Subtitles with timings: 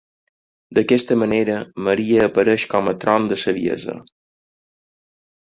[0.77, 1.57] D'aquesta manera,
[1.89, 3.99] Maria apareix com a Tron de Saviesa.